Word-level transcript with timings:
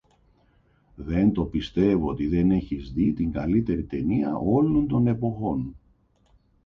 Δεν 0.95 1.31
το 1.33 1.43
πιστεύω 1.45 2.07
ότι 2.09 2.27
δεν 2.27 2.51
έχεις 2.51 2.91
δει 2.91 3.13
την 3.13 3.31
καλύτερη 3.31 3.83
ταινία 3.83 4.35
όλων 4.35 4.87
των 4.87 5.07
εποχών. 5.07 5.75